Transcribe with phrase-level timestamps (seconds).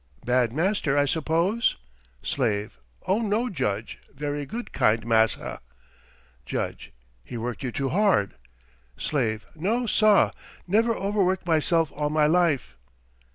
[0.25, 1.75] Bad master, I suppose?"
[2.23, 5.61] Slave: "Oh, no, Judge; very good, kind massa."
[6.43, 6.91] Judge:
[7.23, 8.33] "He worked you too hard?"
[8.97, 10.31] Slave: "No, sah,
[10.65, 12.75] never overworked myself all my life."